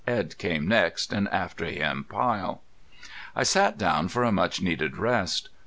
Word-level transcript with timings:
Edd 0.07 0.39
came 0.39 0.67
next, 0.67 1.13
and 1.13 1.29
after 1.29 1.65
him 1.65 2.05
Pyle. 2.09 2.63
I 3.35 3.43
sat 3.43 3.77
down 3.77 4.07
for 4.07 4.23
a 4.23 4.31
much 4.31 4.59
needed 4.59 4.97
rest. 4.97 5.49